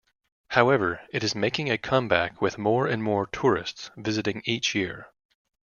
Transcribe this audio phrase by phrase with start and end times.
[0.47, 5.11] However, it is making a comeback with more and more tourists visiting each year.